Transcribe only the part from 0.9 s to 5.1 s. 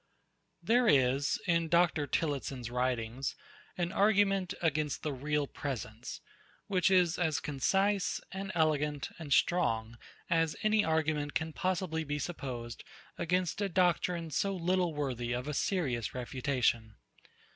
86. There is, in Dr. Tillotson's writings, an argument against